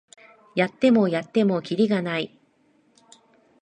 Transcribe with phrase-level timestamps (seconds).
[0.55, 2.35] やってもやってもキリがない